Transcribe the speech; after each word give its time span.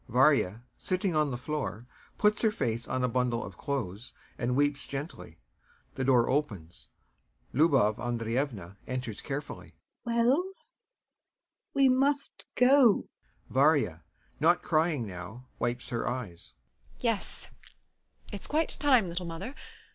][VARYA, 0.09 0.63
sitting 0.79 1.15
on 1.15 1.29
the 1.29 1.37
floor, 1.37 1.85
puts 2.17 2.41
her 2.41 2.49
face 2.49 2.87
on 2.87 3.03
a 3.03 3.07
bundle 3.07 3.43
of 3.45 3.55
clothes 3.55 4.13
and 4.35 4.55
weeps 4.55 4.87
gently. 4.87 5.37
The 5.93 6.03
door 6.03 6.27
opens. 6.27 6.89
LUBOV 7.53 7.99
ANDREYEVNA 7.99 8.77
enters 8.87 9.21
carefully.] 9.21 9.75
LUBOV. 10.07 10.25
Well? 10.25 10.51
We 11.75 11.87
must 11.87 12.47
go. 12.55 13.09
VARYA. 13.51 14.01
[Not 14.39 14.63
crying 14.63 15.05
now, 15.05 15.45
wipes 15.59 15.89
her 15.89 16.09
eyes] 16.09 16.55
Yes, 16.99 17.49
it's 18.33 18.47
quite 18.47 18.69
time, 18.79 19.07
little 19.07 19.27
mother. 19.27 19.53